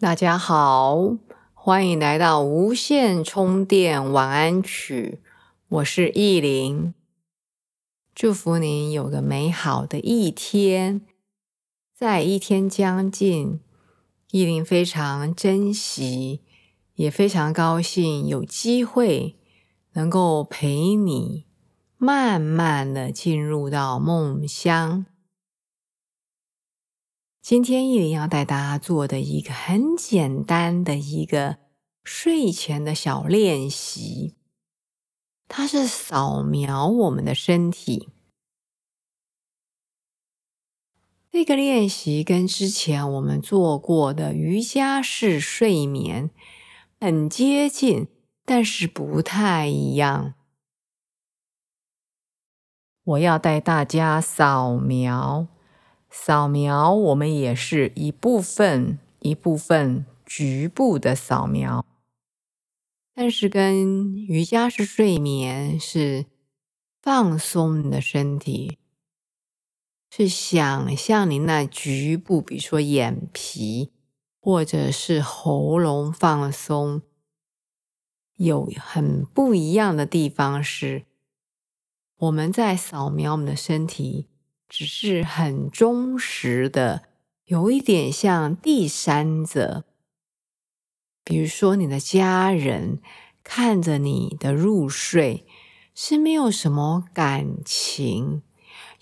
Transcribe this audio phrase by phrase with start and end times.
[0.00, 1.18] 大家好，
[1.52, 5.20] 欢迎来到无线充电晚安曲。
[5.68, 6.94] 我是意林，
[8.14, 11.02] 祝福您有个美好的一天。
[11.94, 13.60] 在一天将近，
[14.30, 16.40] 意林非常珍惜，
[16.94, 19.36] 也非常高兴有机会
[19.92, 21.44] 能够陪你
[21.98, 25.04] 慢慢的进入到梦乡。
[27.42, 31.56] 今天依林要带大家做的一个很简单的一个
[32.04, 34.36] 睡前的小练习，
[35.48, 38.10] 它是扫描我们的身体。
[41.32, 46.30] 这个练习跟之前我们做过的瑜伽式睡眠
[47.00, 48.08] 很接近，
[48.44, 50.34] 但是不太一样。
[53.02, 55.48] 我要带大家扫描。
[56.10, 61.86] 扫描，我们也是一部分一部分局部的扫描，
[63.14, 66.26] 但是跟瑜伽式睡眠是
[67.00, 68.78] 放松你的身体，
[70.10, 73.92] 是想象你那局部，比如说眼皮
[74.40, 77.02] 或者是喉咙放松，
[78.36, 81.04] 有很不一样的地方是，
[82.16, 84.26] 我们在扫描我们的身体。
[84.70, 87.02] 只是很忠实的，
[87.46, 89.84] 有一点像第三者，
[91.24, 93.00] 比如说你的家人
[93.42, 95.44] 看着你的入睡，
[95.92, 98.42] 是没有什么感情，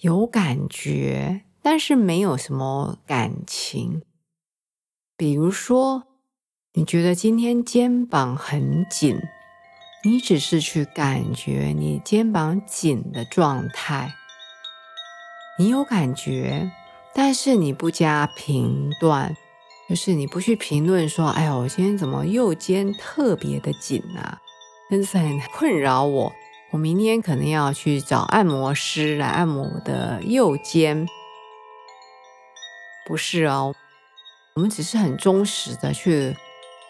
[0.01, 4.01] 有感觉，但是没有什么感情。
[5.19, 6.05] 比如说，
[6.73, 9.21] 你觉得今天肩膀很紧，
[10.03, 14.15] 你只是去感觉你肩膀紧的状态。
[15.61, 16.71] 你有感觉，
[17.13, 19.37] 但是你不加评断，
[19.89, 24.39] 就是你不去评论说：“哎呦，我今天怎么右肩特别的紧啊？”
[24.89, 26.33] 真是很困扰我。
[26.71, 31.09] 我明天可能要去找按摩师来按摩我的右肩。
[33.05, 33.75] 不是哦，
[34.55, 36.37] 我们只是很忠实的去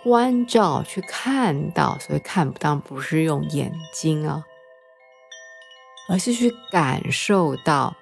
[0.05, 4.45] 关照、去看到，所以看不到不是用眼睛啊，
[6.11, 7.97] 而是去感受到。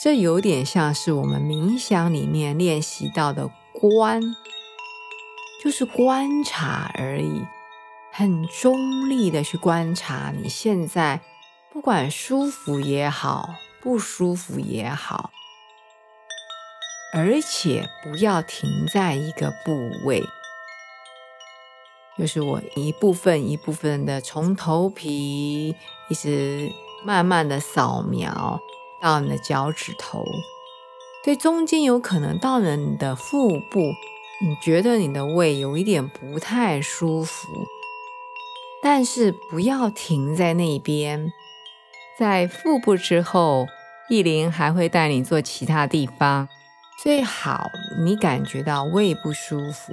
[0.00, 4.22] 这有点像是我们冥想里面练习到的观，
[5.60, 7.44] 就是观察而已，
[8.12, 11.20] 很中立的去观察你现在，
[11.72, 15.30] 不管舒服也好，不舒服也好，
[17.12, 20.22] 而且不要停在一个部位，
[22.16, 25.74] 就是我一部分一部分的从头皮
[26.08, 26.70] 一直
[27.04, 28.60] 慢慢的扫描。
[29.00, 30.24] 到你的脚趾头，
[31.24, 33.80] 对中间有可能到了你的腹部，
[34.40, 37.48] 你觉得你的胃有一点不太舒服，
[38.82, 41.32] 但是不要停在那边，
[42.18, 43.66] 在腹部之后，
[44.08, 46.48] 意林还会带你做其他地方。
[47.00, 47.70] 最好
[48.04, 49.92] 你感觉到胃不舒服，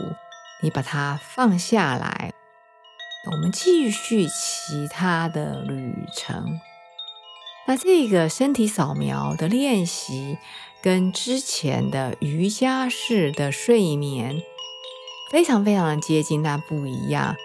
[0.64, 2.34] 你把它放下来，
[3.32, 6.60] 我们继续其他的旅程。
[7.68, 10.38] 那这个身体扫描的练习，
[10.84, 14.44] 跟之前的瑜伽式的睡眠
[15.32, 17.36] 非常非常的接近，但不一样。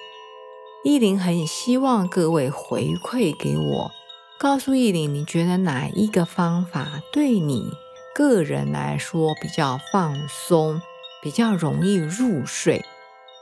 [0.84, 3.90] 意林很希望各位回馈给我，
[4.38, 7.70] 告诉意林，你觉得哪一个方法对你
[8.14, 10.82] 个人来说比较放松，
[11.22, 12.84] 比较容易入睡？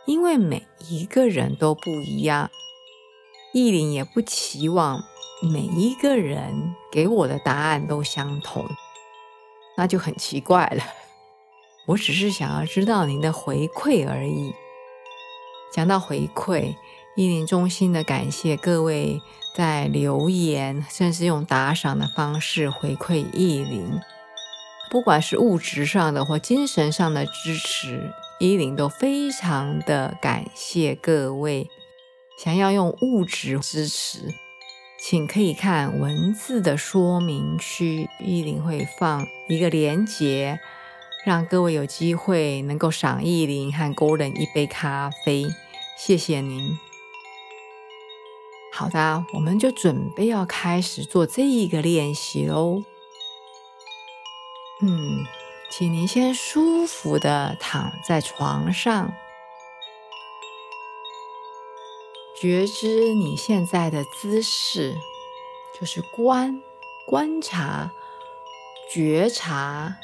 [0.06, 2.50] 因为每一个人都不一样，
[3.52, 5.02] 意林也不期望。
[5.40, 8.66] 每一个人给我的答案都相同，
[9.76, 10.82] 那就很奇怪了。
[11.86, 14.52] 我只是想要知道您的回馈而已。
[15.72, 16.74] 讲到回馈，
[17.14, 19.22] 一年衷心的感谢各位
[19.54, 24.00] 在留言，甚至用打赏的方式回馈意林，
[24.90, 31.70] 不管是物质上的或精神上的支持，依林都非常的感谢各位。
[32.38, 34.34] 想要用物质支持。
[35.00, 40.58] 请可以看文字的说明区，依林会放一个连接，
[41.24, 45.46] 让各位有机会能够赏意林和 Golden 一杯咖啡，
[45.96, 46.76] 谢谢您。
[48.72, 52.82] 好的，我们就准备要开始做这一个练习喽。
[54.82, 55.24] 嗯，
[55.70, 59.12] 请您先舒服的躺在床上，
[62.40, 64.96] 觉知你现在的姿势，
[65.78, 66.62] 就是观、
[67.04, 67.90] 观察、
[68.92, 69.96] 觉察、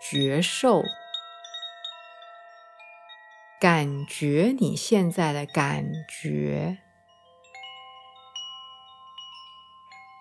[0.00, 0.82] 觉受，
[3.60, 6.78] 感觉你现在的感觉。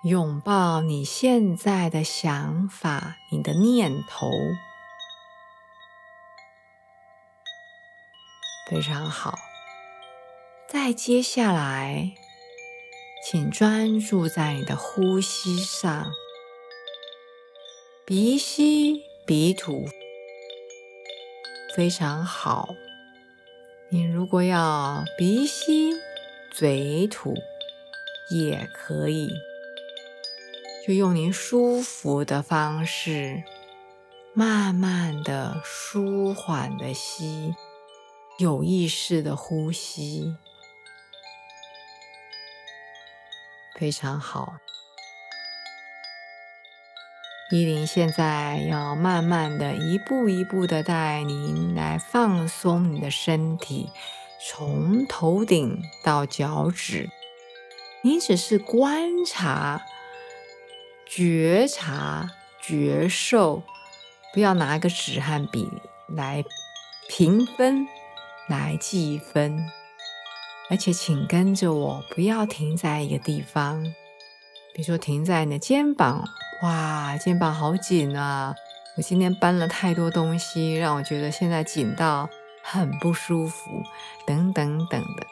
[0.03, 4.29] 拥抱你现在的想法，你的念头，
[8.69, 9.48] 非常好。
[10.71, 12.11] 再接下来，
[13.25, 16.11] 请专注在你的呼吸上，
[18.05, 19.87] 鼻吸鼻吐，
[21.75, 22.69] 非常好。
[23.89, 25.91] 你如果要鼻吸
[26.53, 27.33] 嘴吐，
[28.29, 29.27] 也可以。
[30.85, 33.41] 就用您舒服的方式，
[34.35, 37.55] 慢慢的、舒缓的吸，
[38.37, 40.35] 有意识的呼吸，
[43.75, 44.55] 非常好。
[47.51, 53.89] 依林现在要慢慢的、一步一步的带您来放松你的身体，
[54.47, 57.09] 从头顶到脚趾，
[58.03, 59.81] 你只是观察。
[61.11, 62.29] 觉察、
[62.61, 63.63] 觉受，
[64.31, 65.67] 不要拿个纸和笔
[66.07, 66.43] 来
[67.07, 67.87] 评分、
[68.47, 69.59] 来计分，
[70.69, 73.83] 而且请跟着我，不要停在一个地方。
[74.73, 76.23] 比如说，停在你的肩膀，
[76.61, 78.55] 哇，肩膀好紧啊！
[78.95, 82.29] 我今天搬了太多东西，让我觉得现在紧到
[82.61, 83.83] 很不舒服，
[84.27, 85.25] 等等等的。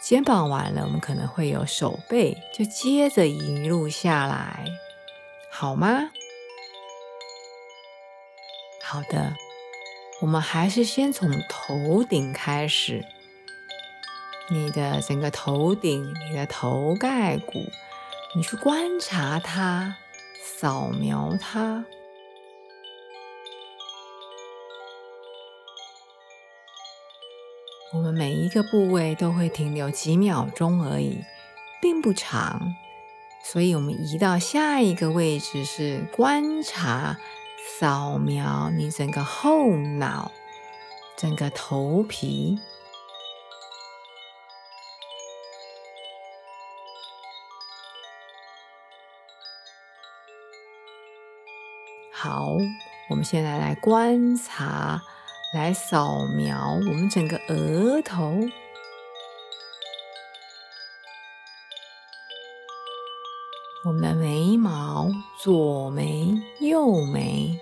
[0.00, 4.64] 肩膀完了，我们可能会有手背，就接着一路下来。
[5.50, 6.10] 好吗？
[8.82, 9.34] 好的，
[10.20, 13.04] 我们还是先从头顶开始。
[14.50, 17.70] 你的整个头顶，你的头盖骨，
[18.34, 19.96] 你去观察它，
[20.42, 21.84] 扫描它。
[27.92, 31.18] 我们每一个部位都会停留几秒钟而已，
[31.82, 32.74] 并不长。
[33.44, 37.18] 所以，我们移到下一个位置是观察、
[37.78, 40.32] 扫描你整个后脑、
[41.16, 42.58] 整个头皮。
[52.20, 52.56] 好，
[53.08, 55.00] 我们现在来观察、
[55.54, 58.34] 来扫描我们整个额头。
[63.84, 65.08] 我们的眉毛，
[65.40, 67.56] 左眉、右眉。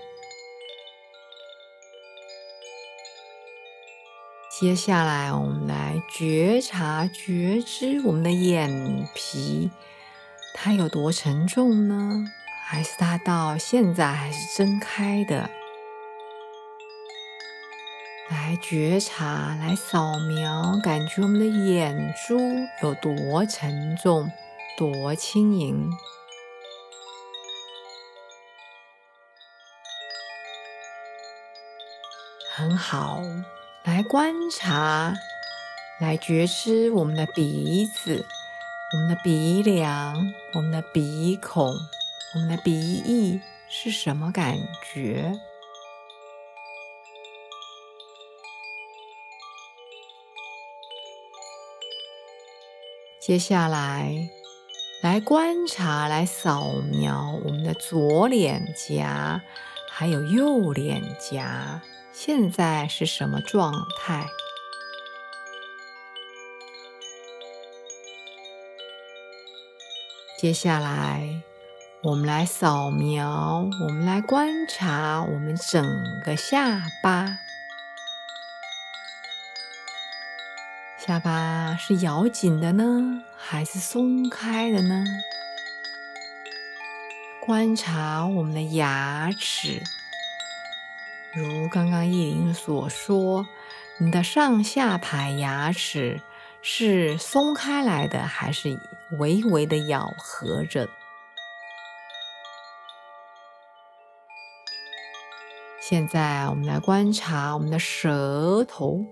[4.59, 9.71] 接下来，我们来觉察、觉知我们的眼皮，
[10.55, 12.25] 它有多沉重呢？
[12.69, 15.49] 还是它到现在还是睁开的？
[18.29, 22.37] 来觉察，来扫描，感觉我们的眼珠
[22.83, 24.33] 有多沉重、
[24.77, 25.89] 多轻盈。
[32.53, 33.23] 很好，
[33.85, 35.15] 来观察，
[36.01, 38.27] 来觉知我们的鼻子、
[38.93, 40.17] 我们的鼻梁、
[40.55, 41.73] 我们的鼻孔、
[42.37, 44.59] 我们的鼻翼是什么感
[44.93, 45.33] 觉？
[53.19, 54.29] 接下来，
[55.03, 59.41] 来观察，来扫描我们的左脸颊，
[59.89, 61.81] 还有右脸颊。
[62.13, 64.27] 现在是什么状态？
[70.39, 71.43] 接下来，
[72.07, 75.85] 我们来扫描，我们来观察我们整
[76.25, 77.41] 个下巴。
[80.97, 85.05] 下巴是咬紧的呢，还是松开的呢？
[87.45, 89.83] 观察我们的牙齿。
[91.35, 93.49] 如刚刚叶玲所说，
[93.99, 96.23] 你的上下排牙齿
[96.63, 98.79] 是松开来的，还是
[99.19, 100.89] 微微的咬合着？
[105.89, 109.07] 现在我们来观察我们的舌头，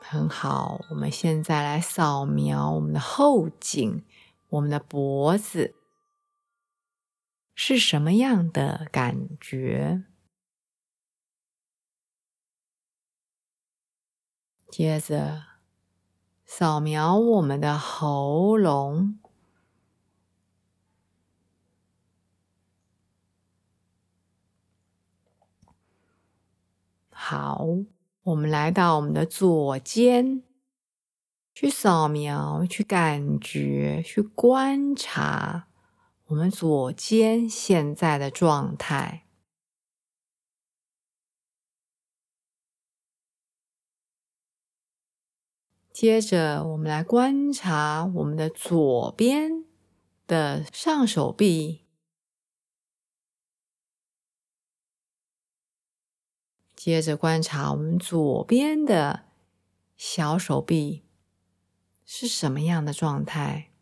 [0.00, 0.80] 很好。
[0.90, 4.04] 我们现在来扫描我们的后颈，
[4.50, 5.74] 我们的脖子
[7.56, 10.04] 是什么样的感觉？
[14.70, 15.42] 接着
[16.44, 19.18] 扫描我们的喉咙。
[27.28, 27.66] 好，
[28.22, 30.44] 我们来到我们的左肩，
[31.52, 35.66] 去扫描，去感觉，去观察
[36.26, 39.26] 我们左肩现在的状态。
[45.92, 49.64] 接着，我们来观察我们的左边
[50.28, 51.85] 的上手臂。
[56.86, 59.24] 接着观察我们左边的
[59.96, 61.02] 小手臂
[62.04, 63.72] 是什么样的状态，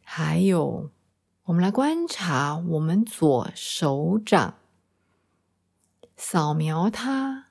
[0.00, 0.92] 还有，
[1.46, 4.60] 我们来观察我们左手掌，
[6.16, 7.46] 扫描它，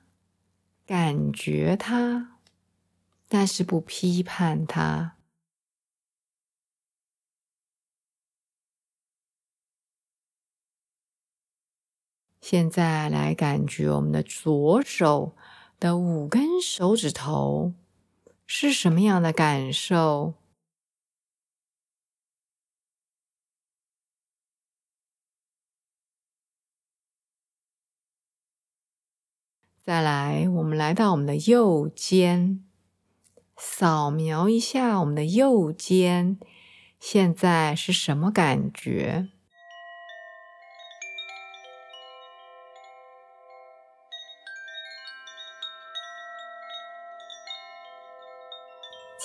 [0.86, 2.38] 感觉它，
[3.28, 5.15] 但是不批判它。
[12.48, 15.34] 现在来感觉我们的左手
[15.80, 17.74] 的五根手指头
[18.46, 20.34] 是什么样的感受？
[29.82, 32.64] 再来，我们来到我们的右肩，
[33.56, 36.38] 扫描一下我们的右肩，
[37.00, 39.35] 现在是什么感觉？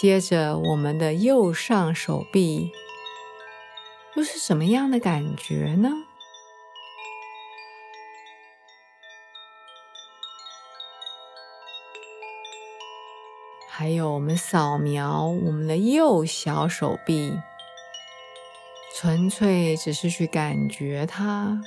[0.01, 2.71] 接着，我们的右上手臂
[4.15, 5.91] 又是什么样的感觉呢？
[13.69, 17.37] 还有，我们扫描我们的右小手臂，
[18.95, 21.61] 纯粹只是去感觉它。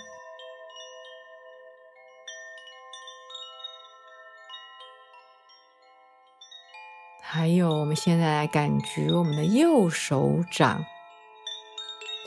[7.37, 10.85] 还有，我们现在来感觉我们的右手掌，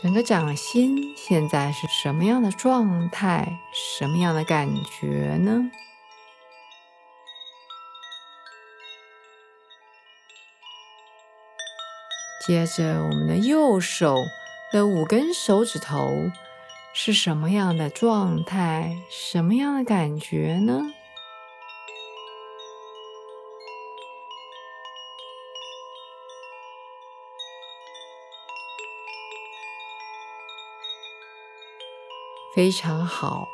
[0.04, 3.58] 整个掌心现在是什么样的状态？
[3.74, 4.68] 什么样的感
[5.00, 5.72] 觉呢？
[12.46, 14.18] 接着，我们的右手
[14.74, 16.30] 的五根手指头
[16.94, 18.98] 是什么样的状态？
[19.10, 20.82] 什么样的感觉呢？
[32.58, 33.48] 非常好，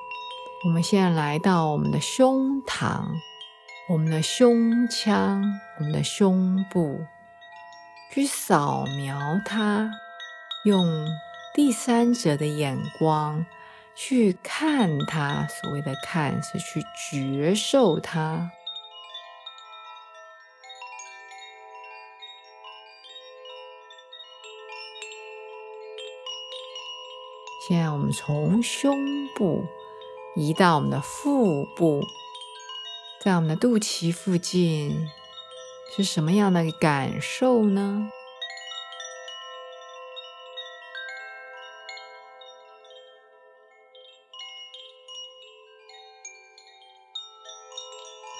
[0.63, 3.03] 我们现在来到我们的胸膛、
[3.89, 5.43] 我们的胸腔、
[5.77, 7.01] 我们的胸部，
[8.13, 9.91] 去扫描它，
[10.63, 11.05] 用
[11.53, 13.45] 第三者的眼光
[13.93, 15.45] 去看它。
[15.49, 16.81] 所谓的看，是去
[17.11, 18.51] 觉受它。
[27.65, 29.63] 现在我们从胸部
[30.35, 32.03] 移到我们的腹部，
[33.23, 35.09] 在我们的肚脐附近
[35.95, 38.09] 是什么样的感受呢？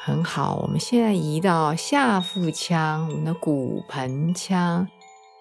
[0.01, 4.89] 很好，我们现在移到下腹腔，我们的骨盆腔，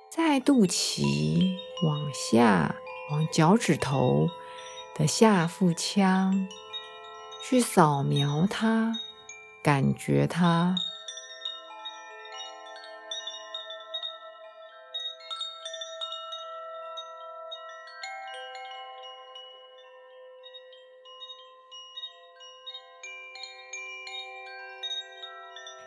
[0.09, 2.77] 在肚脐往下。
[3.11, 4.29] 往脚趾头
[4.95, 6.49] 的下腹腔
[7.43, 8.93] 去扫描它，
[9.63, 10.75] 感觉它。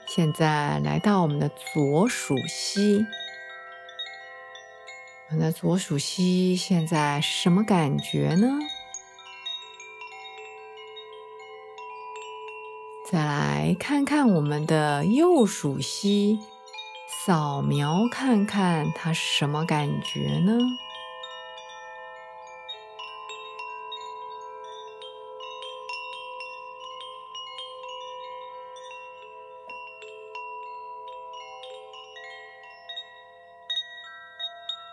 [0.07, 3.05] 现在来到我们的左鼠膝。
[5.29, 8.48] 我们的左鼠膝现在是什么感觉呢？
[13.12, 16.39] 再来看看我们的右鼠膝，
[17.25, 20.60] 扫描看看它是什么感觉呢？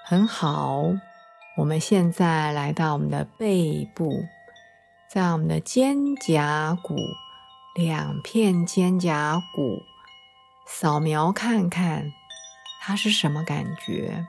[0.04, 0.82] 很好，
[1.56, 4.25] 我们现在来到我们的背部，
[5.09, 6.97] 在我们的肩胛骨
[7.75, 9.82] 两片肩胛骨，
[10.66, 12.12] 扫描看看
[12.82, 14.26] 它是什么感觉。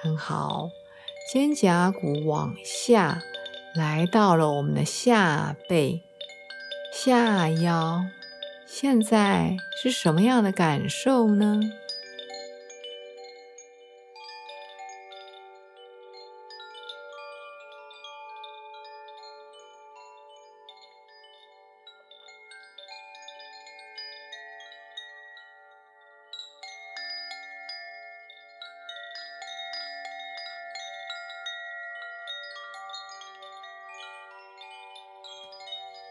[0.00, 0.68] 很好。
[1.26, 3.22] 肩胛骨往下，
[3.74, 6.02] 来到了我们的下背、
[6.92, 8.02] 下腰，
[8.66, 11.60] 现在是什么样的感受呢？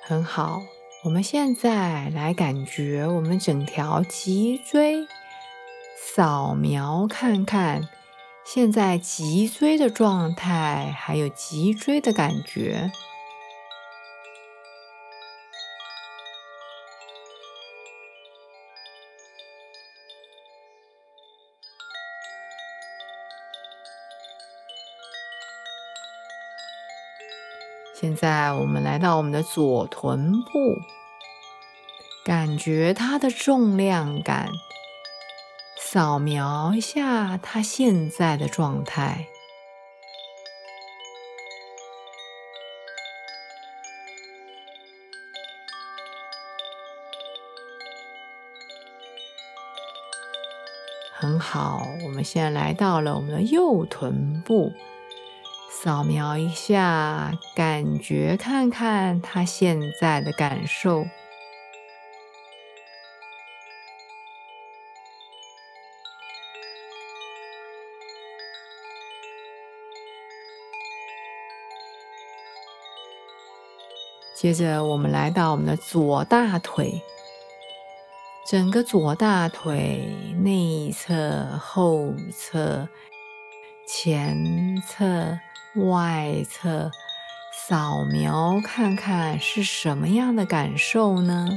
[0.05, 0.61] 很好，
[1.05, 5.07] 我们现在来感觉我们整条脊椎，
[5.97, 7.87] 扫描看看
[8.45, 12.91] 现在脊椎的状态，还有脊椎的感觉。
[28.03, 30.77] 现在我们来到我们的左臀部，
[32.25, 34.49] 感觉它的重量感，
[35.79, 39.27] 扫描一下它现在的状态。
[51.13, 54.73] 很好，我们现在来到了我们的右臀部。
[55.75, 61.03] 扫描一下，感觉看看他现在的感受。
[74.33, 77.01] 接着，我们来到我们的左大腿，
[78.47, 82.87] 整个左大腿内侧、后侧、
[83.85, 85.37] 前侧。
[85.75, 86.91] 外侧
[87.51, 91.49] 扫描看看是什么样的感受呢？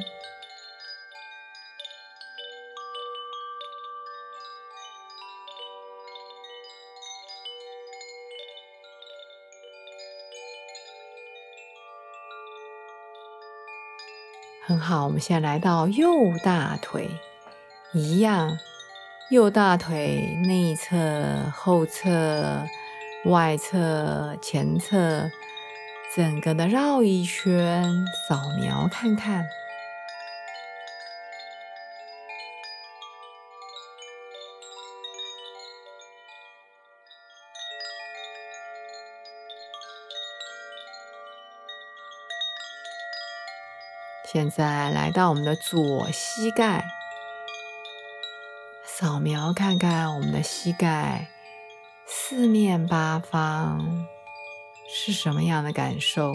[14.67, 16.09] 很好，我们现在来到右
[16.43, 17.11] 大腿，
[17.93, 18.57] 一样，
[19.31, 22.67] 右大腿内侧、后侧。
[23.27, 25.29] 外侧、前侧，
[26.15, 27.85] 整个的绕一圈，
[28.29, 29.45] 扫描看看。
[44.33, 46.85] 现在来到我们的左膝盖，
[48.85, 51.36] 扫描看看我们的膝盖。
[52.29, 54.05] 四面八方
[54.89, 56.35] 是什么样的感受？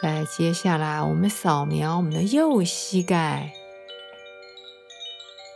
[0.00, 3.50] 在接下来，我们扫描我们的右膝盖，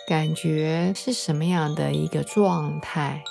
[0.09, 3.23] 感觉是什么样的一个状态？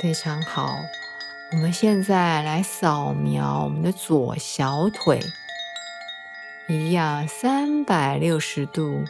[0.00, 0.76] 非常好，
[1.52, 5.20] 我们现在来扫描我们的左小腿，
[6.68, 9.04] 一样三百六十度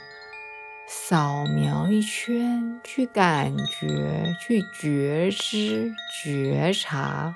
[0.87, 7.35] 扫描一圈，去感觉，去觉知、觉察。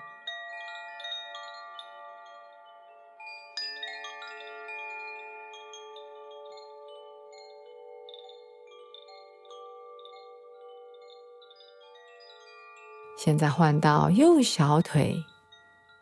[13.27, 15.25] 现在换到右小腿，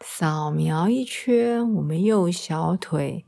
[0.02, 3.24] 扫描一圈我们右小腿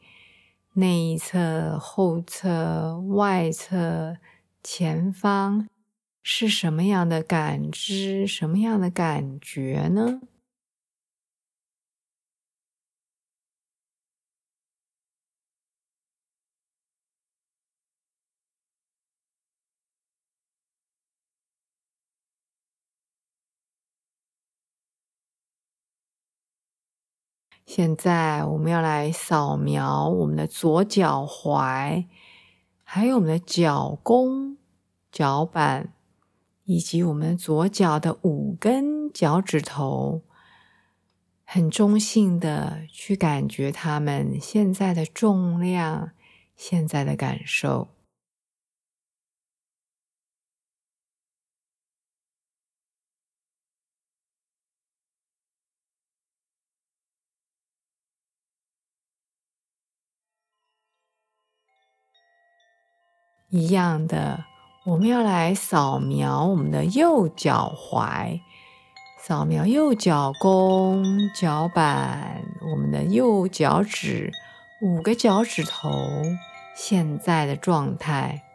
[0.75, 4.19] 内侧、后侧、外侧、
[4.63, 5.67] 前方
[6.23, 8.27] 是什么样的感知？
[8.27, 10.21] 什么样的感觉呢？
[27.67, 32.07] 现在我们要来扫描我们的左脚踝，
[32.85, 34.57] 还有我们的脚弓、
[35.11, 35.93] 脚板，
[36.63, 40.23] 以及我们左脚的五根脚趾头，
[41.45, 46.13] 很中性的去感觉它们现在的重量、
[46.55, 47.89] 现在的感受。
[63.49, 64.45] 一样的，
[64.85, 68.41] 我们要来扫描我们的右脚踝，
[69.23, 71.05] 扫描右脚弓、
[71.35, 74.31] 脚板，我们的右脚趾
[74.83, 75.91] 五个脚趾头
[76.75, 78.46] 现在的状态。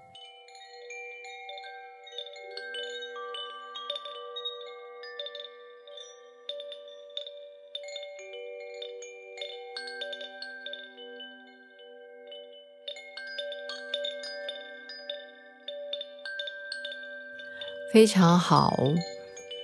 [17.91, 18.73] 非常好，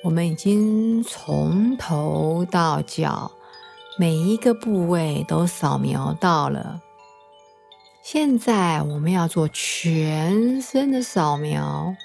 [0.04, 3.32] 我们已经从头到脚
[3.98, 6.82] 每一个部位都扫描到了。
[8.04, 11.96] 现在我们要做全身的扫描，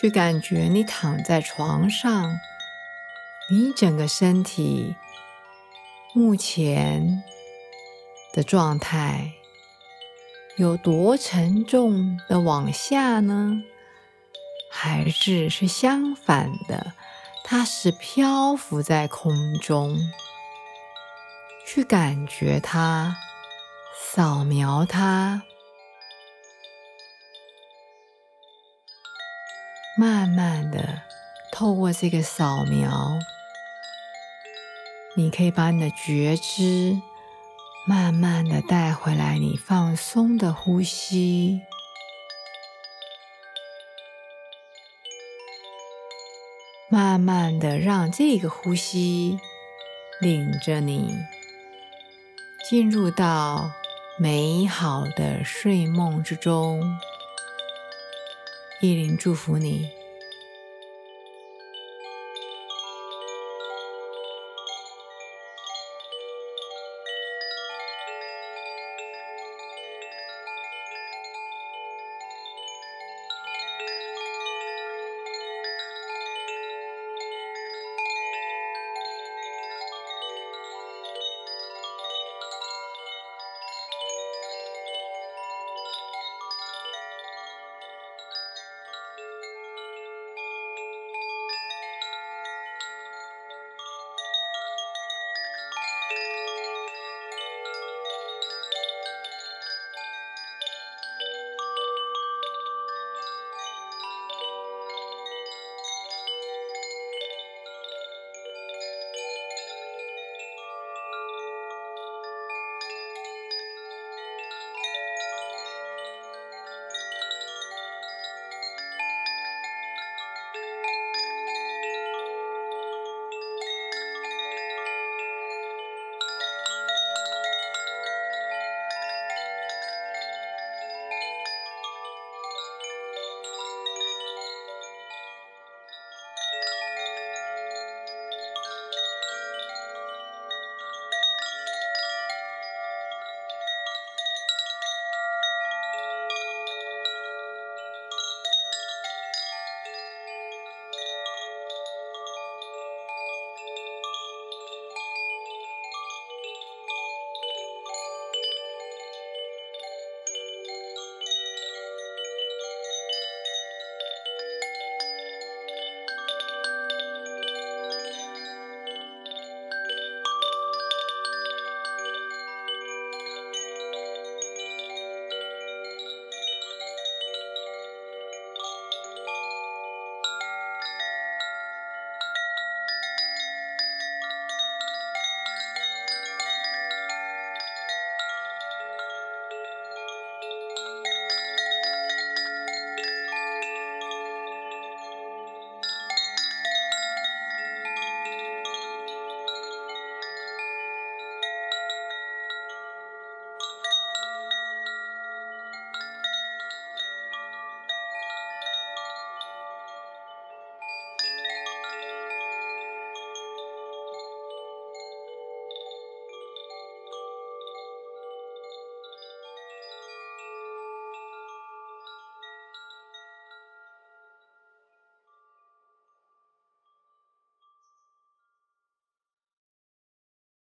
[0.00, 2.38] 去感觉你躺在床上，
[3.50, 4.94] 你整个身体
[6.14, 7.24] 目前
[8.32, 9.37] 的状态。
[10.58, 13.62] 有多沉重的往下呢？
[14.72, 16.94] 还是是相反的？
[17.44, 19.96] 它是漂浮在空中，
[21.64, 23.16] 去感觉它，
[23.96, 25.42] 扫描它，
[29.96, 31.02] 慢慢的
[31.52, 33.16] 透过这个扫描，
[35.14, 37.00] 你可以把你的觉知。
[37.88, 41.62] 慢慢的带回来你放松的呼吸，
[46.90, 49.38] 慢慢的让这个呼吸
[50.20, 51.14] 领着你
[52.68, 53.70] 进入到
[54.18, 56.82] 美好的睡梦之中。
[58.82, 59.97] 意林祝福你。